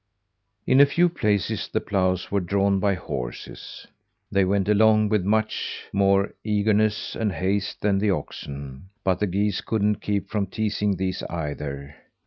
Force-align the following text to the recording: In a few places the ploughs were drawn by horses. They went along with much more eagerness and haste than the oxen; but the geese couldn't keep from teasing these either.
In 0.65 0.81
a 0.81 0.87
few 0.87 1.09
places 1.09 1.67
the 1.71 1.79
ploughs 1.79 2.31
were 2.31 2.39
drawn 2.39 2.79
by 2.79 2.95
horses. 2.95 3.85
They 4.31 4.43
went 4.43 4.67
along 4.67 5.09
with 5.09 5.23
much 5.23 5.83
more 5.93 6.33
eagerness 6.43 7.15
and 7.15 7.31
haste 7.31 7.81
than 7.81 7.99
the 7.99 8.09
oxen; 8.09 8.89
but 9.03 9.19
the 9.19 9.27
geese 9.27 9.61
couldn't 9.61 10.01
keep 10.01 10.27
from 10.27 10.47
teasing 10.47 10.95
these 10.95 11.21
either. 11.29 11.95